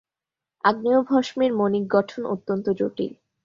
আগ্নেয়ভস্মের 0.63 1.51
মণিক 1.53 1.85
গঠন 1.87 2.21
অত্যন্ত 2.25 2.65
জটিল। 2.79 3.13